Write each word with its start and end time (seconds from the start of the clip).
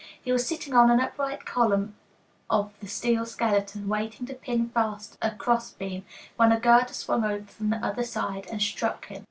He 0.19 0.31
was 0.31 0.47
sitting 0.47 0.73
on 0.73 0.89
an 0.89 0.99
upright 0.99 1.45
column 1.45 1.95
of 2.49 2.73
the 2.79 2.87
steel 2.87 3.23
skeleton, 3.23 3.87
waiting 3.87 4.25
to 4.25 4.33
pin 4.33 4.69
fast 4.69 5.15
a 5.21 5.29
cross 5.29 5.73
beam, 5.73 6.05
when 6.37 6.51
a 6.51 6.59
girder 6.59 6.93
swung 6.95 7.23
over 7.23 7.45
from 7.45 7.69
the 7.69 7.85
other 7.85 8.03
side 8.03 8.47
and 8.51 8.59
struck 8.63 9.05
him. 9.09 9.19